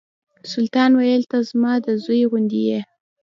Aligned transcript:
سلطان 0.51 0.91
ویل 0.95 1.23
ته 1.31 1.37
زما 1.49 1.73
د 1.85 1.87
زوی 2.03 2.21
غوندې 2.31 2.61
یې. 2.69 2.81